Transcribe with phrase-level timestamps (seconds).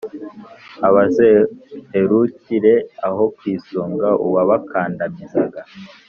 [0.93, 2.73] bazaherukire
[3.07, 5.61] aho kwisunga uwabakandamizaga,